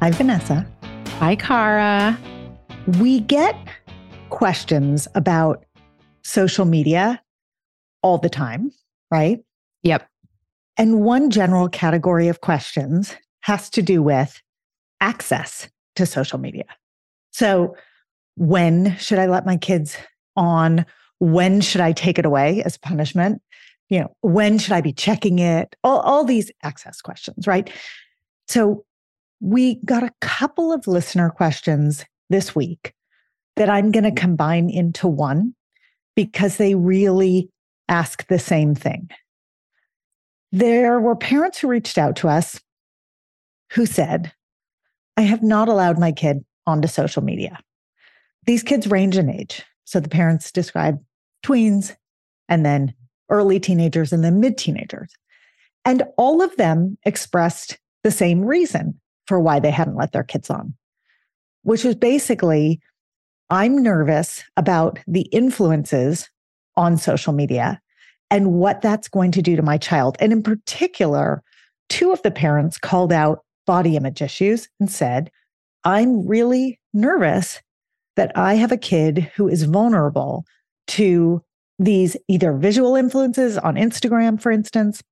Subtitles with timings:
[0.00, 0.64] Hi, Vanessa.
[1.18, 2.16] Hi, Cara.
[3.00, 3.56] We get
[4.30, 5.64] questions about
[6.22, 7.20] social media
[8.02, 8.70] all the time,
[9.10, 9.40] right?
[9.82, 10.08] Yep.
[10.76, 14.40] And one general category of questions has to do with
[15.00, 16.66] access to social media.
[17.32, 17.74] So,
[18.36, 19.96] when should I let my kids
[20.36, 20.86] on?
[21.18, 23.42] When should I take it away as punishment?
[23.88, 25.74] You know, when should I be checking it?
[25.82, 27.68] All, all these access questions, right?
[28.46, 28.84] So,
[29.40, 32.92] we got a couple of listener questions this week
[33.56, 34.16] that I'm going to mm-hmm.
[34.16, 35.54] combine into one
[36.16, 37.50] because they really
[37.88, 39.10] ask the same thing.
[40.50, 42.60] There were parents who reached out to us
[43.72, 44.32] who said,
[45.16, 47.58] I have not allowed my kid onto social media.
[48.46, 49.62] These kids range in age.
[49.84, 50.98] So the parents describe
[51.44, 51.94] tweens
[52.48, 52.94] and then
[53.30, 55.12] early teenagers and then mid teenagers.
[55.84, 60.48] And all of them expressed the same reason for why they hadn't let their kids
[60.48, 60.74] on,
[61.62, 62.80] which was basically
[63.50, 66.28] I'm nervous about the influences
[66.76, 67.80] on social media
[68.30, 70.16] and what that's going to do to my child.
[70.20, 71.42] And in particular,
[71.88, 75.30] two of the parents called out body image issues and said,
[75.84, 77.60] I'm really nervous
[78.16, 80.44] that I have a kid who is vulnerable
[80.88, 81.42] to
[81.78, 85.02] these either visual influences on Instagram, for instance,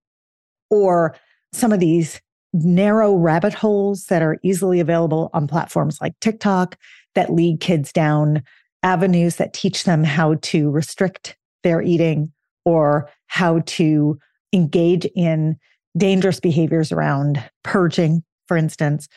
[0.71, 1.15] or
[1.53, 2.21] some of these
[2.65, 6.77] narrow rabbit holes that are easily available on platforms like TikTok
[7.15, 8.43] that lead kids down
[8.83, 12.33] avenues that teach them how to restrict their eating
[12.65, 14.19] or how to
[14.53, 15.57] engage in
[15.97, 19.09] dangerous behaviors around purging, for instance,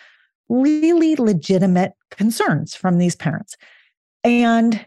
[0.48, 3.56] really legitimate concerns from these parents.
[4.24, 4.86] And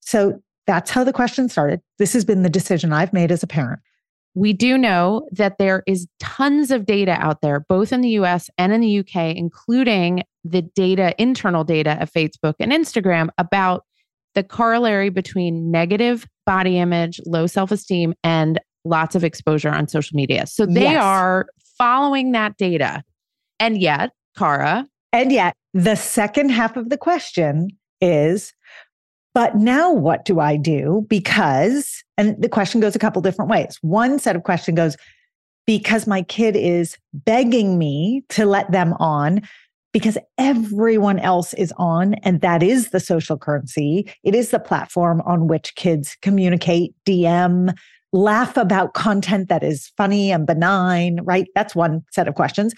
[0.00, 1.80] so that's how the question started.
[1.98, 3.80] This has been the decision I've made as a parent
[4.34, 8.50] we do know that there is tons of data out there, both in the US
[8.58, 13.84] and in the UK, including the data, internal data of Facebook and Instagram about
[14.34, 20.16] the corollary between negative body image, low self esteem, and lots of exposure on social
[20.16, 20.46] media.
[20.46, 21.02] So they yes.
[21.02, 21.46] are
[21.78, 23.02] following that data.
[23.60, 24.86] And yet, Cara.
[25.12, 27.68] And yet, the second half of the question
[28.00, 28.52] is
[29.34, 31.04] but now what do I do?
[31.08, 33.78] Because, and the question goes a couple different ways.
[33.82, 34.96] One set of question goes,
[35.66, 39.42] because my kid is begging me to let them on
[39.92, 44.12] because everyone else is on, and that is the social currency.
[44.24, 47.72] It is the platform on which kids communicate, DM,
[48.12, 51.46] laugh about content that is funny and benign, right?
[51.54, 52.74] That's one set of questions.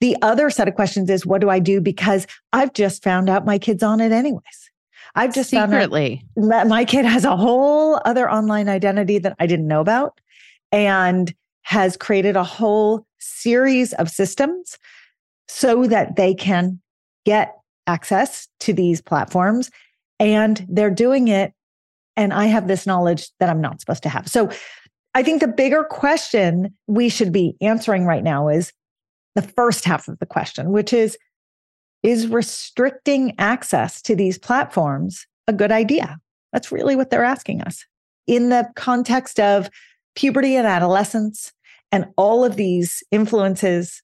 [0.00, 1.80] The other set of questions is what do I do?
[1.80, 4.69] Because I've just found out my kid's on it anyways.
[5.14, 9.66] I've just secretly found my kid has a whole other online identity that I didn't
[9.66, 10.20] know about
[10.72, 14.78] and has created a whole series of systems
[15.48, 16.80] so that they can
[17.24, 19.70] get access to these platforms
[20.18, 21.52] and they're doing it
[22.16, 24.28] and I have this knowledge that I'm not supposed to have.
[24.28, 24.50] So
[25.14, 28.72] I think the bigger question we should be answering right now is
[29.34, 31.16] the first half of the question, which is
[32.02, 36.18] Is restricting access to these platforms a good idea?
[36.52, 37.84] That's really what they're asking us.
[38.26, 39.68] In the context of
[40.14, 41.52] puberty and adolescence
[41.92, 44.02] and all of these influences,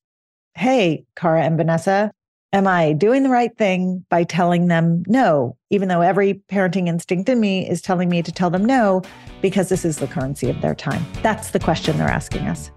[0.55, 2.13] hey, Cara and Vanessa,
[2.53, 7.31] am I doing the right thing by telling them no, even though every parenting instinct
[7.31, 9.01] in me is telling me to tell them no,
[9.41, 11.05] because this is the currency of their time?
[11.23, 12.71] That's the question they're asking us.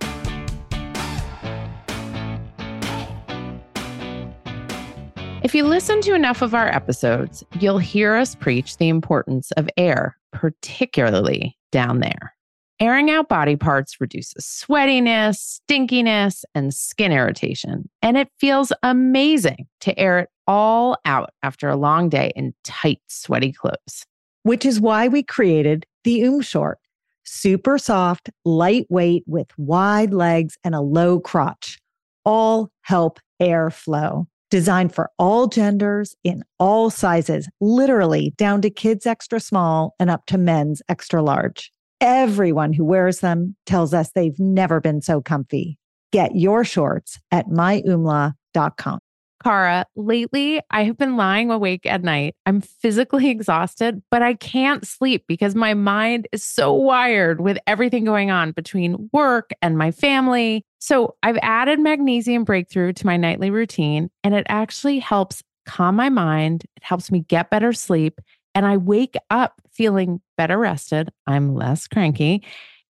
[5.41, 9.69] If you listen to enough of our episodes, you'll hear us preach the importance of
[9.77, 12.35] air, particularly down there.
[12.81, 17.89] Airing out body parts reduces sweatiness, stinkiness, and skin irritation.
[18.01, 23.01] And it feels amazing to air it all out after a long day in tight,
[23.07, 24.05] sweaty clothes.
[24.43, 26.79] Which is why we created the Oom Short.
[27.23, 31.79] Super soft, lightweight, with wide legs and a low crotch.
[32.25, 34.27] All help air flow.
[34.49, 40.25] Designed for all genders in all sizes, literally down to kids extra small and up
[40.27, 41.71] to men's extra large.
[42.01, 45.77] Everyone who wears them tells us they've never been so comfy.
[46.11, 48.99] Get your shorts at myoomla.com.
[49.43, 52.35] Cara, lately I have been lying awake at night.
[52.45, 58.03] I'm physically exhausted, but I can't sleep because my mind is so wired with everything
[58.03, 60.65] going on between work and my family.
[60.79, 66.09] So I've added magnesium breakthrough to my nightly routine, and it actually helps calm my
[66.09, 66.63] mind.
[66.77, 68.19] It helps me get better sleep.
[68.55, 71.11] And I wake up feeling better rested.
[71.27, 72.43] I'm less cranky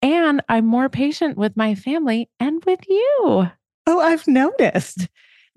[0.02, 3.48] and I'm more patient with my family and with you.
[3.86, 5.08] Oh, I've noticed.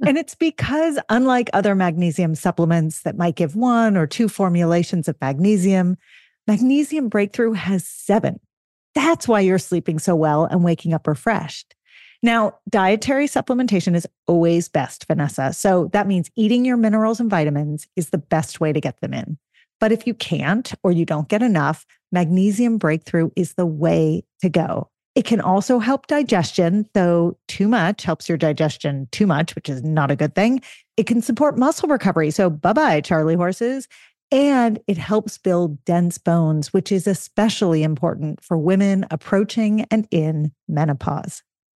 [0.06, 5.16] and it's because, unlike other magnesium supplements that might give one or two formulations of
[5.20, 5.98] magnesium,
[6.48, 8.40] Magnesium Breakthrough has seven.
[8.94, 11.74] That's why you're sleeping so well and waking up refreshed.
[12.24, 15.54] Now, dietary supplementation is always best, Vanessa.
[15.54, 19.14] So that means eating your minerals and vitamins is the best way to get them
[19.14, 19.38] in.
[19.80, 24.50] But if you can't or you don't get enough, magnesium breakthrough is the way to
[24.50, 24.90] go.
[25.16, 29.82] It can also help digestion, though too much helps your digestion too much, which is
[29.82, 30.62] not a good thing.
[30.98, 32.32] It can support muscle recovery.
[32.32, 33.88] So, bye bye, Charlie horses.
[34.32, 40.52] And it helps build dense bones, which is especially important for women approaching and in
[40.68, 41.44] menopause.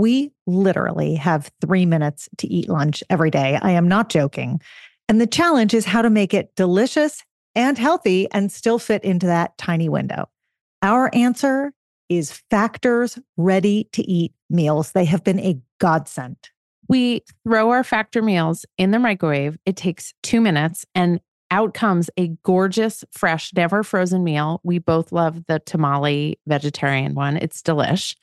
[0.00, 3.58] we literally have three minutes to eat lunch every day.
[3.60, 4.60] I am not joking.
[5.08, 7.22] And the challenge is how to make it delicious
[7.54, 10.28] and healthy and still fit into that tiny window.
[10.82, 11.72] Our answer
[12.08, 14.92] is Factor's ready to eat meals.
[14.92, 16.36] They have been a godsend.
[16.88, 19.58] We throw our Factor meals in the microwave.
[19.66, 21.20] It takes two minutes and
[21.52, 24.60] out comes a gorgeous, fresh, never frozen meal.
[24.62, 27.36] We both love the tamale vegetarian one.
[27.36, 28.14] It's delish.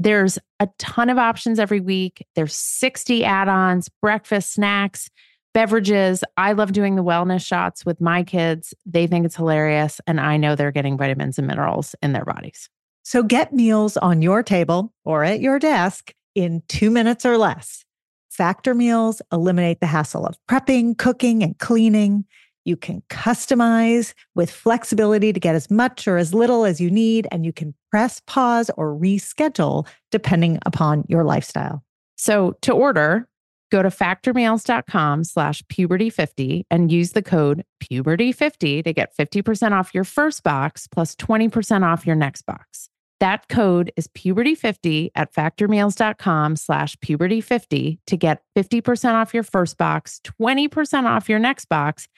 [0.00, 2.26] There's a ton of options every week.
[2.34, 5.10] There's 60 add-ons, breakfast, snacks,
[5.52, 6.24] beverages.
[6.38, 8.72] I love doing the wellness shots with my kids.
[8.86, 12.70] They think it's hilarious and I know they're getting vitamins and minerals in their bodies.
[13.02, 17.84] So get meals on your table or at your desk in 2 minutes or less.
[18.30, 22.24] Factor meals eliminate the hassle of prepping, cooking, and cleaning.
[22.64, 27.26] You can customize with flexibility to get as much or as little as you need,
[27.32, 31.82] and you can press pause or reschedule depending upon your lifestyle.
[32.16, 33.28] So to order,
[33.70, 40.04] go to factormeals.com slash puberty50 and use the code puberty50 to get 50% off your
[40.04, 42.90] first box plus 20% off your next box.
[43.20, 50.20] That code is puberty50 at factormeals.com slash puberty50 to get 50% off your first box,
[50.24, 52.08] 20% off your next box.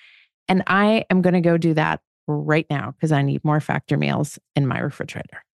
[0.48, 3.96] And I am going to go do that right now because I need more factor
[3.96, 5.44] meals in my refrigerator.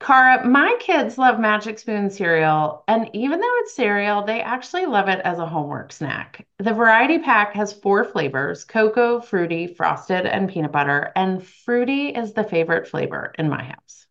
[0.00, 5.08] Cara, my kids love Magic Spoon cereal, and even though it's cereal, they actually love
[5.08, 6.46] it as a homework snack.
[6.58, 12.34] The variety pack has four flavors cocoa, fruity, frosted, and peanut butter, and fruity is
[12.34, 14.06] the favorite flavor in my house.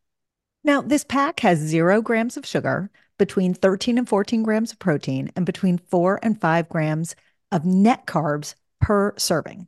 [0.64, 2.90] Now, this pack has zero grams of sugar,
[3.20, 7.16] between 13 and 14 grams of protein, and between four and five grams
[7.52, 9.68] of net carbs per serving.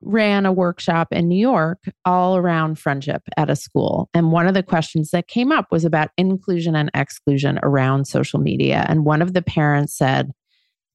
[0.00, 4.08] ran a workshop in New York all around friendship at a school.
[4.14, 8.38] And one of the questions that came up was about inclusion and exclusion around social
[8.38, 8.86] media.
[8.88, 10.30] And one of the parents said,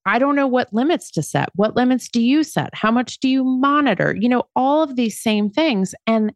[0.05, 1.49] I don't know what limits to set.
[1.55, 2.73] What limits do you set?
[2.73, 4.15] How much do you monitor?
[4.19, 5.95] You know, all of these same things.
[6.07, 6.33] And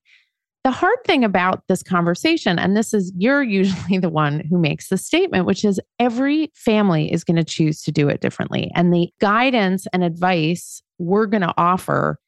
[0.63, 4.89] the hard thing about this conversation, and this is you're usually the one who makes
[4.89, 8.71] the statement, which is every family is going to choose to do it differently.
[8.75, 12.19] And the guidance and advice we're going to offer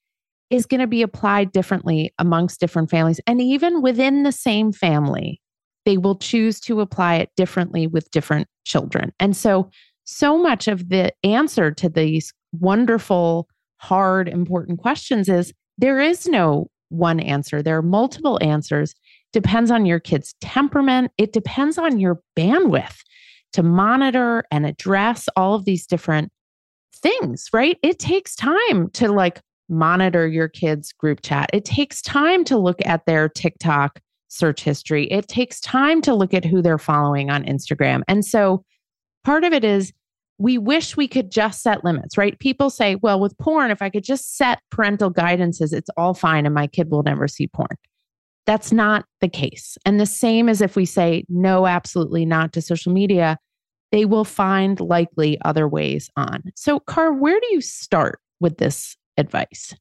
[0.50, 3.20] is going to be applied differently amongst different families.
[3.27, 5.41] And even within the same family,
[5.86, 9.12] they will choose to apply it differently with different children.
[9.20, 9.70] And so,
[10.06, 16.68] so much of the answer to these wonderful, hard, important questions is there is no
[16.89, 17.62] one answer.
[17.62, 18.96] There are multiple answers.
[19.32, 21.12] Depends on your kid's temperament.
[21.18, 22.98] It depends on your bandwidth
[23.53, 26.32] to monitor and address all of these different
[26.96, 27.77] things, right?
[27.84, 31.49] It takes time to like monitor your kids' group chat.
[31.53, 35.05] It takes time to look at their TikTok search history.
[35.07, 38.01] It takes time to look at who they're following on Instagram.
[38.07, 38.63] And so
[39.23, 39.91] part of it is
[40.38, 42.39] we wish we could just set limits, right?
[42.39, 46.45] People say, well, with porn, if I could just set parental guidances, it's all fine
[46.45, 47.75] and my kid will never see porn.
[48.45, 49.77] That's not the case.
[49.85, 53.38] And the same as if we say no, absolutely not to social media,
[53.91, 56.43] they will find likely other ways on.
[56.55, 59.75] So, Car, where do you start with this advice?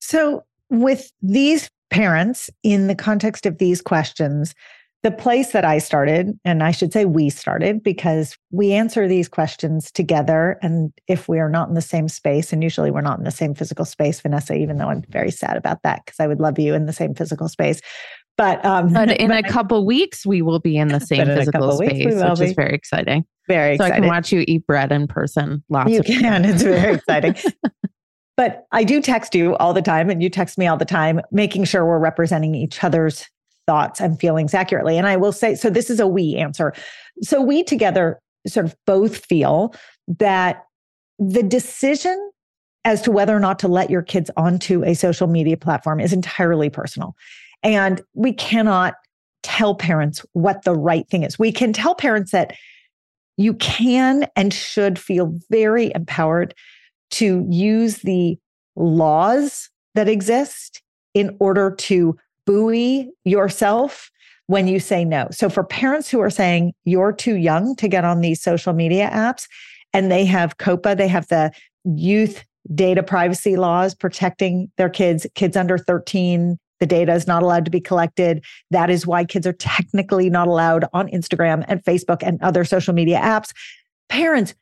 [0.00, 4.54] So, with these parents, in the context of these questions,
[5.02, 9.28] the place that I started, and I should say we started because we answer these
[9.28, 10.58] questions together.
[10.60, 13.30] And if we are not in the same space, and usually we're not in the
[13.30, 16.58] same physical space, Vanessa, even though I'm very sad about that because I would love
[16.58, 17.80] you in the same physical space.
[18.36, 21.72] But, um, but in but a couple weeks, we will be in the same physical
[21.72, 22.44] space, which be.
[22.44, 23.24] is very exciting.
[23.48, 24.04] Very so exciting.
[24.04, 25.64] I can watch you eat bread in person.
[25.70, 26.44] Lots you of can.
[26.44, 27.36] It's very exciting.
[28.40, 31.20] But I do text you all the time and you text me all the time,
[31.30, 33.28] making sure we're representing each other's
[33.66, 34.96] thoughts and feelings accurately.
[34.96, 36.72] And I will say, so this is a we answer.
[37.20, 39.74] So we together sort of both feel
[40.08, 40.64] that
[41.18, 42.30] the decision
[42.86, 46.14] as to whether or not to let your kids onto a social media platform is
[46.14, 47.14] entirely personal.
[47.62, 48.94] And we cannot
[49.42, 51.38] tell parents what the right thing is.
[51.38, 52.54] We can tell parents that
[53.36, 56.54] you can and should feel very empowered
[57.10, 58.38] to use the
[58.76, 60.82] laws that exist
[61.14, 64.10] in order to buoy yourself
[64.46, 65.28] when you say no.
[65.30, 69.08] So for parents who are saying you're too young to get on these social media
[69.10, 69.46] apps
[69.92, 71.52] and they have COPPA, they have the
[71.84, 77.64] youth data privacy laws protecting their kids, kids under 13, the data is not allowed
[77.66, 78.44] to be collected.
[78.70, 82.94] That is why kids are technically not allowed on Instagram and Facebook and other social
[82.94, 83.52] media apps.
[84.08, 84.54] Parents,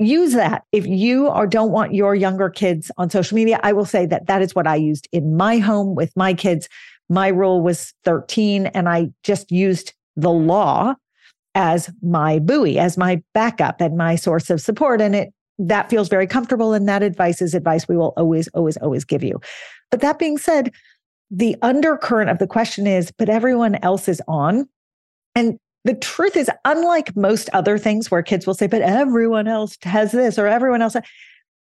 [0.00, 0.64] use that.
[0.72, 4.26] If you or don't want your younger kids on social media, I will say that
[4.26, 6.68] that is what I used in my home with my kids.
[7.08, 10.94] My rule was 13 and I just used the law
[11.54, 15.00] as my buoy, as my backup and my source of support.
[15.00, 16.72] And it that feels very comfortable.
[16.72, 19.40] And that advice is advice we will always, always, always give you.
[19.90, 20.72] But that being said,
[21.30, 24.68] the undercurrent of the question is, but everyone else is on.
[25.34, 29.76] And the truth is, unlike most other things where kids will say, but everyone else
[29.82, 30.96] has this or everyone else,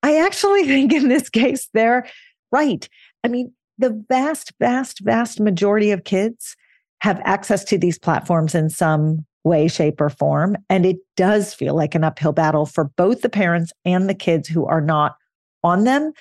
[0.04, 2.08] I actually think in this case, they're
[2.52, 2.88] right.
[3.24, 6.56] I mean, the vast, vast, vast majority of kids
[7.02, 10.56] have access to these platforms in some way, shape, or form.
[10.70, 14.48] And it does feel like an uphill battle for both the parents and the kids
[14.48, 15.16] who are not
[15.64, 16.12] on them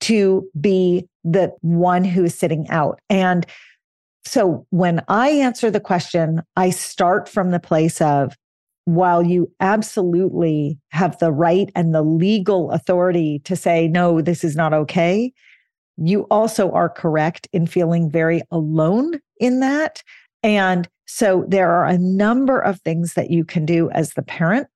[0.00, 3.00] to be the one who is sitting out.
[3.10, 3.46] And
[4.28, 8.36] so when I answer the question, I start from the place of
[8.84, 14.54] while you absolutely have the right and the legal authority to say, no, this is
[14.54, 15.32] not okay,
[15.96, 20.02] you also are correct in feeling very alone in that.
[20.42, 24.68] And so there are a number of things that you can do as the parent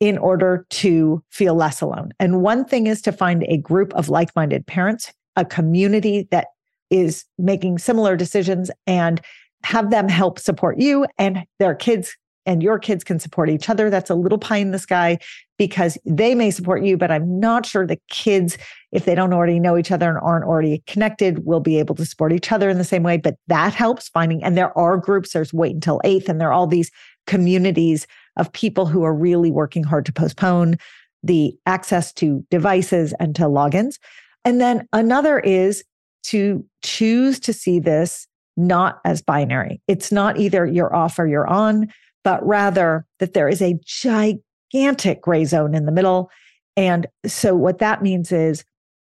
[0.00, 2.12] in order to feel less alone.
[2.20, 6.48] And one thing is to find a group of like minded parents, a community that
[6.92, 9.20] is making similar decisions and
[9.64, 13.88] have them help support you and their kids and your kids can support each other.
[13.88, 15.18] That's a little pie in the sky
[15.58, 18.58] because they may support you, but I'm not sure the kids,
[18.90, 22.04] if they don't already know each other and aren't already connected, will be able to
[22.04, 23.16] support each other in the same way.
[23.16, 26.52] But that helps finding, and there are groups, there's Wait Until Eighth, and there are
[26.52, 26.90] all these
[27.28, 30.78] communities of people who are really working hard to postpone
[31.22, 33.98] the access to devices and to logins.
[34.44, 35.84] And then another is
[36.24, 38.26] to choose to see this
[38.56, 39.80] not as binary.
[39.88, 41.88] It's not either you're off or you're on
[42.24, 46.30] but rather that there is a gigantic gray zone in the middle.
[46.76, 48.64] And so, what that means is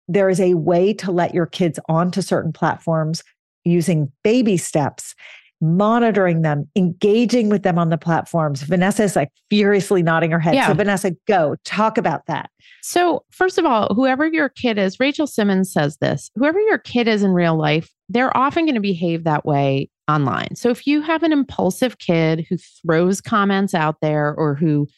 [0.08, 3.22] there is a way to let your kids onto certain platforms
[3.64, 5.14] using baby steps,
[5.62, 8.62] monitoring them, engaging with them on the platforms.
[8.62, 10.54] Vanessa is like furiously nodding her head.
[10.54, 10.66] Yeah.
[10.66, 12.50] So, Vanessa, go talk about that.
[12.82, 17.08] So, first of all, whoever your kid is, Rachel Simmons says this whoever your kid
[17.08, 20.54] is in real life, they're often going to behave that way online.
[20.56, 24.88] So if you have an impulsive kid who throws comments out there or who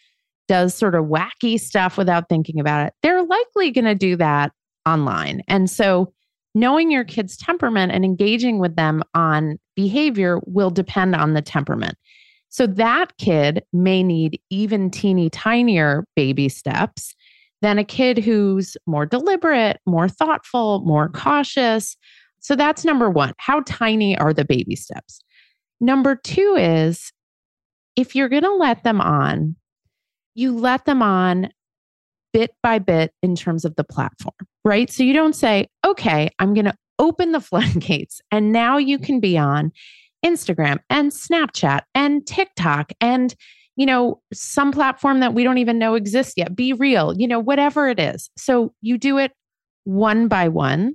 [0.48, 4.52] does sort of wacky stuff without thinking about it, they're likely going to do that
[4.86, 5.42] online.
[5.48, 6.12] And so
[6.54, 11.96] knowing your kid's temperament and engaging with them on behavior will depend on the temperament.
[12.48, 17.14] So that kid may need even teeny tinier baby steps
[17.62, 21.96] than a kid who's more deliberate, more thoughtful, more cautious,
[22.44, 23.32] so that's number one.
[23.38, 25.22] How tiny are the baby steps?
[25.80, 27.10] Number two is
[27.96, 29.56] if you're going to let them on,
[30.34, 31.48] you let them on
[32.34, 34.90] bit by bit in terms of the platform, right?
[34.90, 39.20] So you don't say, okay, I'm going to open the floodgates and now you can
[39.20, 39.72] be on
[40.24, 43.34] Instagram and Snapchat and TikTok and
[43.76, 47.40] you know some platform that we don't even know exists yet be real you know
[47.40, 49.32] whatever it is so you do it
[49.82, 50.94] one by one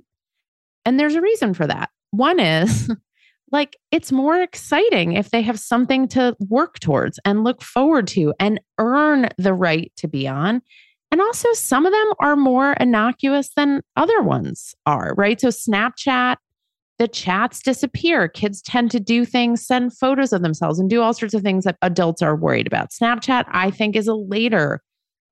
[0.84, 1.90] and there's a reason for that.
[2.10, 2.90] One is
[3.52, 8.32] like it's more exciting if they have something to work towards and look forward to
[8.40, 10.62] and earn the right to be on.
[11.12, 15.40] And also, some of them are more innocuous than other ones are, right?
[15.40, 16.36] So, Snapchat,
[16.98, 18.28] the chats disappear.
[18.28, 21.64] Kids tend to do things, send photos of themselves, and do all sorts of things
[21.64, 22.90] that adults are worried about.
[22.90, 24.82] Snapchat, I think, is a later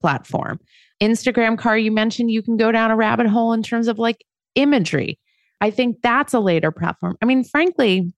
[0.01, 0.59] platform.
[1.01, 4.25] Instagram Cara, you mentioned you can go down a rabbit hole in terms of like
[4.55, 5.19] imagery.
[5.61, 7.17] I think that's a later platform.
[7.23, 8.12] I mean, frankly,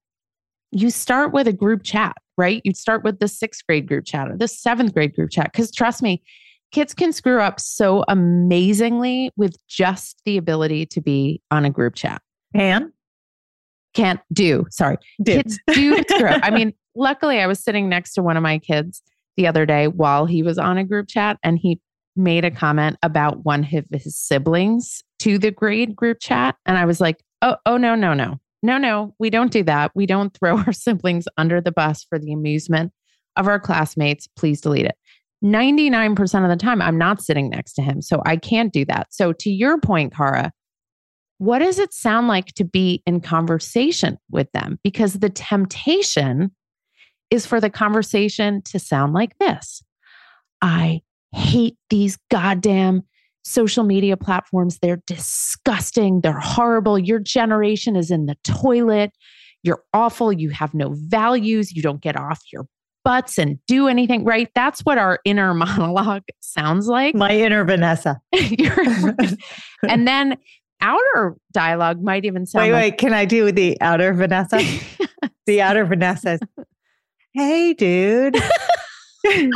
[0.72, 2.62] you start with a group chat, right?
[2.64, 5.50] You start with the sixth grade group chat or the seventh grade group chat.
[5.52, 6.22] Because trust me,
[6.72, 11.94] kids can screw up so amazingly with just the ability to be on a group
[11.94, 12.22] chat.
[12.54, 12.92] Can?
[13.94, 14.66] Can't do.
[14.70, 14.96] Sorry.
[15.22, 15.36] Do.
[15.36, 16.40] Kids do screw up.
[16.42, 19.02] I mean, luckily, I was sitting next to one of my kids
[19.36, 21.80] the other day while he was on a group chat and he
[22.16, 26.56] made a comment about one of his siblings to the grade group chat.
[26.66, 28.38] And I was like, Oh, oh no, no, no.
[28.62, 29.92] No, no, we don't do that.
[29.94, 32.92] We don't throw our siblings under the bus for the amusement
[33.36, 34.28] of our classmates.
[34.36, 34.96] Please delete it.
[35.42, 38.02] 99% of the time, I'm not sitting next to him.
[38.02, 39.08] So I can't do that.
[39.12, 40.52] So, to your point, Cara,
[41.38, 44.78] what does it sound like to be in conversation with them?
[44.84, 46.54] Because the temptation
[47.30, 49.82] is for the conversation to sound like this
[50.60, 51.00] I
[51.32, 53.02] hate these goddamn
[53.42, 54.78] social media platforms.
[54.78, 56.20] They're disgusting.
[56.20, 56.98] They're horrible.
[56.98, 59.12] Your generation is in the toilet.
[59.62, 60.32] You're awful.
[60.32, 61.72] You have no values.
[61.72, 62.66] You don't get off your
[63.04, 64.48] butts and do anything, right?
[64.54, 67.14] That's what our inner monologue sounds like.
[67.14, 68.20] My inner Vanessa.
[69.88, 70.36] and then
[70.80, 74.60] outer dialogue might even sound Wait, like, wait, can I do the outer Vanessa?
[75.46, 76.38] the outer Vanessa.
[77.32, 78.36] Hey, dude.
[79.24, 79.52] do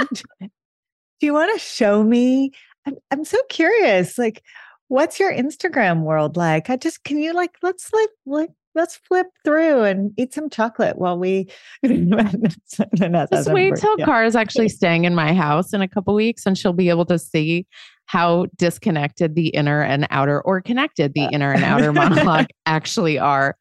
[1.21, 2.53] you want to show me
[2.87, 4.19] I'm, I'm so curious.
[4.19, 4.43] Like,
[4.89, 6.71] what's your Instagram world like?
[6.71, 10.99] I just can you like let's like like let's flip through and eat some chocolate
[10.99, 11.49] while we
[11.85, 13.27] mm-hmm.
[13.33, 14.05] just wait till yeah.
[14.05, 17.05] Car is actually staying in my house in a couple weeks and she'll be able
[17.07, 17.67] to see
[18.07, 21.31] how disconnected the inner and outer, or connected the uh.
[21.33, 23.57] inner and outer monologue actually are.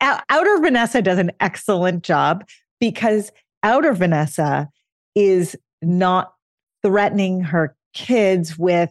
[0.00, 2.44] Outer Vanessa does an excellent job
[2.78, 3.32] because
[3.64, 4.68] outer Vanessa
[5.16, 6.32] is not
[6.82, 8.90] threatening her kids with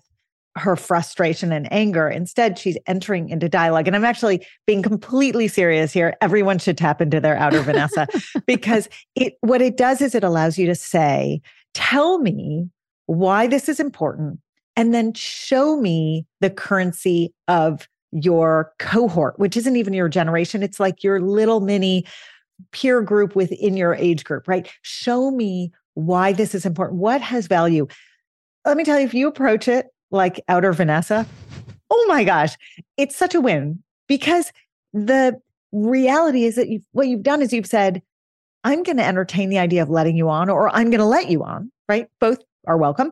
[0.58, 2.10] her frustration and anger.
[2.10, 3.88] Instead, she's entering into dialogue.
[3.88, 6.15] And I'm actually being completely serious here.
[6.22, 8.08] Everyone should tap into their outer Vanessa
[8.46, 11.41] because it what it does is it allows you to say,
[11.74, 12.70] tell me
[13.06, 14.39] why this is important,
[14.76, 20.63] and then show me the currency of your cohort, which isn't even your generation.
[20.63, 22.06] It's like your little mini
[22.72, 24.70] peer group within your age group, right?
[24.82, 27.00] Show me why this is important.
[27.00, 27.88] What has value?
[28.65, 31.26] Let me tell you, if you approach it like outer Vanessa,
[31.89, 32.58] oh my gosh,
[32.98, 34.52] it's such a win because
[34.93, 35.39] the
[35.72, 38.02] reality is that you've, what you've done is you've said,
[38.63, 41.30] I'm going to entertain the idea of letting you on, or I'm going to let
[41.30, 42.08] you on, right?
[42.20, 43.12] Both are welcome.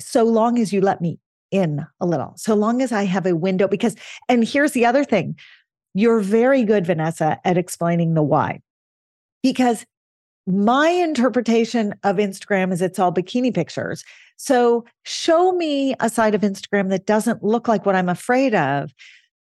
[0.00, 1.18] So long as you let me
[1.50, 3.68] in a little, so long as I have a window.
[3.68, 3.96] Because,
[4.28, 5.36] and here's the other thing
[5.94, 8.60] you're very good, Vanessa, at explaining the why.
[9.42, 9.86] Because
[10.46, 14.04] my interpretation of Instagram is it's all bikini pictures.
[14.38, 18.90] So show me a side of Instagram that doesn't look like what I'm afraid of.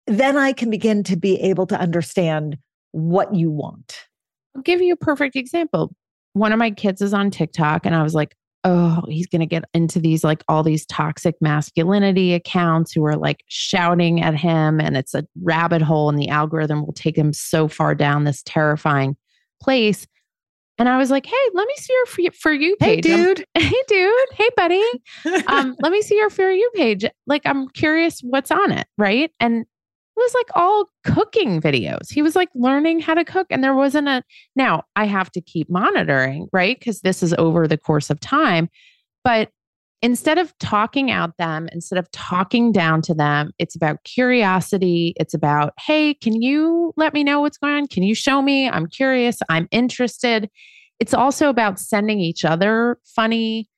[0.07, 2.59] Then I can begin to be able to understand
[2.90, 4.07] what you want.
[4.55, 5.94] I'll give you a perfect example.
[6.33, 9.46] One of my kids is on TikTok, and I was like, oh, he's going to
[9.46, 14.81] get into these like all these toxic masculinity accounts who are like shouting at him.
[14.81, 18.42] And it's a rabbit hole, and the algorithm will take him so far down this
[18.44, 19.16] terrifying
[19.62, 20.07] place.
[20.81, 23.05] And I was like, hey, let me see your for, you page.
[23.05, 23.45] Hey, dude.
[23.55, 24.29] I'm, hey, dude.
[24.33, 24.83] Hey, buddy.
[25.47, 27.05] um, let me see your for you page.
[27.27, 28.87] Like, I'm curious what's on it.
[28.97, 29.31] Right.
[29.38, 29.66] And it
[30.16, 32.11] was like all cooking videos.
[32.11, 33.47] He was like learning how to cook.
[33.51, 34.23] And there wasn't a,
[34.57, 36.79] now I have to keep monitoring, right?
[36.79, 38.71] Because this is over the course of time.
[39.23, 39.51] But
[40.02, 45.14] instead of talking out them, instead of talking down to them, it's about curiosity.
[45.16, 47.86] It's about, hey, can you let me know what's going on?
[47.86, 48.68] Can you show me?
[48.68, 49.38] I'm curious.
[49.48, 50.48] I'm interested.
[50.98, 53.68] It's also about sending each other funny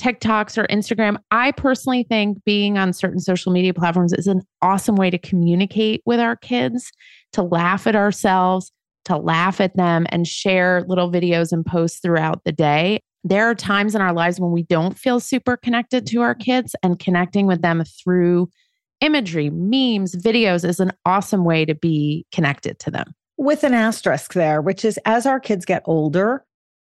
[0.00, 1.18] TikToks or Instagram.
[1.30, 6.02] I personally think being on certain social media platforms is an awesome way to communicate
[6.06, 6.90] with our kids,
[7.34, 8.72] to laugh at ourselves,
[9.04, 13.54] to laugh at them, and share little videos and posts throughout the day there are
[13.54, 17.46] times in our lives when we don't feel super connected to our kids, and connecting
[17.46, 18.48] with them through
[19.00, 23.12] imagery, memes, videos is an awesome way to be connected to them.
[23.36, 26.44] With an asterisk there, which is as our kids get older,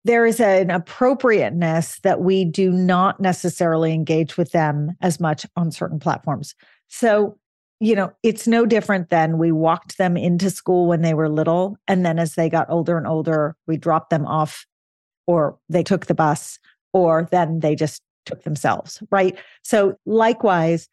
[0.05, 5.71] there is an appropriateness that we do not necessarily engage with them as much on
[5.71, 6.55] certain platforms.
[6.89, 7.37] So,
[7.81, 11.77] you know, it's no different than we walked them into school when they were little.
[11.87, 14.67] And then as they got older and older, we dropped them off
[15.29, 16.59] or they took the bus,
[16.93, 19.37] or then they just took themselves, right?
[19.63, 20.89] So, likewise,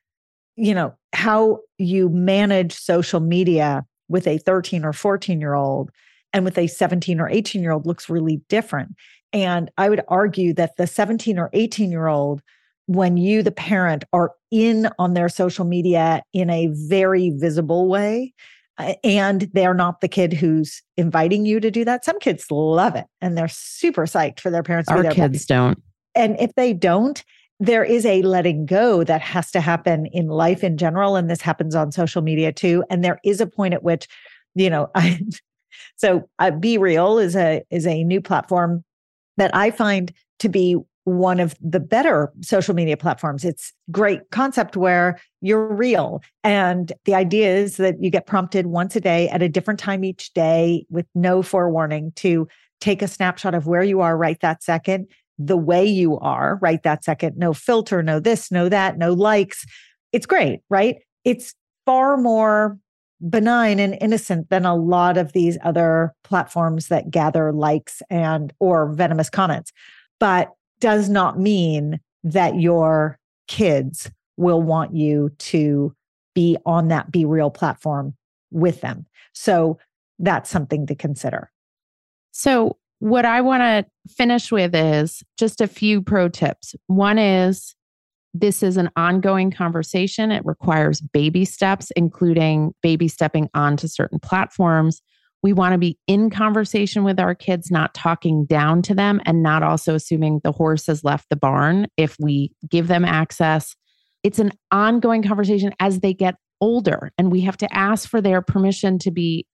[0.55, 5.89] you know, how you manage social media with a 13 or 14 year old
[6.33, 8.95] and with a 17 or 18 year old looks really different.
[9.33, 12.41] And I would argue that the 17 or 18 year old,
[12.87, 18.33] when you, the parent, are in on their social media in a very visible way,
[18.77, 22.03] and they're not the kid who's inviting you to do that.
[22.03, 24.89] Some kids love it and they're super psyched for their parents.
[24.89, 25.81] Our kids don't.
[26.13, 27.23] And if they don't,
[27.59, 31.15] there is a letting go that has to happen in life in general.
[31.15, 32.83] And this happens on social media too.
[32.89, 34.07] And there is a point at which,
[34.55, 35.21] you know, I,
[35.95, 38.83] so uh, BeReal is a, is a new platform
[39.37, 43.45] that I find to be one of the better social media platforms.
[43.45, 46.21] It's great concept where you're real.
[46.43, 50.03] And the idea is that you get prompted once a day at a different time
[50.03, 52.47] each day with no forewarning to
[52.81, 56.81] take a snapshot of where you are right that second, the way you are right
[56.83, 59.63] that second, no filter, no this, no that, no likes.
[60.11, 60.97] It's great, right?
[61.23, 61.53] It's
[61.85, 62.79] far more
[63.29, 68.91] benign and innocent than a lot of these other platforms that gather likes and or
[68.91, 69.71] venomous comments.
[70.19, 75.93] But does not mean that your kids will want you to
[76.33, 78.15] be on that BeReal platform
[78.51, 79.05] with them.
[79.33, 79.77] So
[80.19, 81.51] that's something to consider.
[82.31, 86.75] So, what I want to finish with is just a few pro tips.
[86.87, 87.75] One is
[88.33, 90.31] this is an ongoing conversation.
[90.31, 95.01] It requires baby steps, including baby stepping onto certain platforms.
[95.45, 99.43] We want to be in conversation with our kids, not talking down to them and
[99.43, 103.75] not also assuming the horse has left the barn if we give them access.
[104.23, 108.41] It's an ongoing conversation as they get older, and we have to ask for their
[108.41, 109.45] permission to be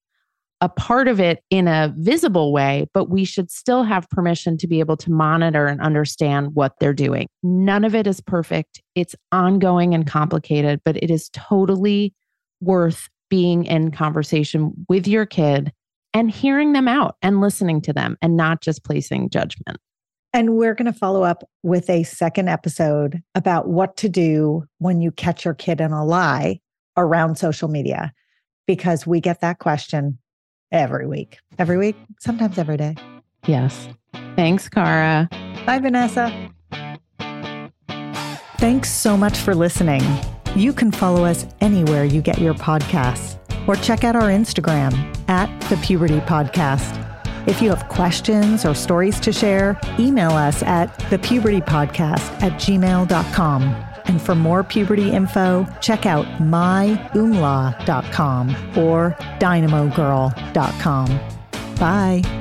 [0.62, 4.68] a part of it in a visible way, but we should still have permission to
[4.68, 7.28] be able to monitor and understand what they're doing.
[7.44, 8.82] None of it is perfect.
[8.96, 12.14] It's ongoing and complicated, but it is totally
[12.62, 15.74] worth being in conversation with your kid
[16.14, 19.78] and hearing them out and listening to them and not just placing judgment.
[20.34, 25.02] And we're going to follow up with a second episode about what to do when
[25.02, 26.62] you catch your kid in a lie
[26.96, 28.14] around social media,
[28.66, 30.20] because we get that question
[30.72, 32.96] every week, every week, sometimes every day.
[33.46, 33.90] Yes.
[34.36, 35.28] Thanks, Cara.
[35.66, 36.50] Bye, Vanessa.
[38.58, 40.04] Thanks so much for listening.
[40.56, 45.50] You can follow us anywhere you get your podcasts or check out our Instagram at
[45.70, 46.98] the Puberty Podcast.
[47.48, 53.64] If you have questions or stories to share, email us at thepubertypodcast at gmail.com.
[54.06, 61.20] And for more puberty info, check out myoomla.com or dynamogirl.com.
[61.80, 62.41] Bye.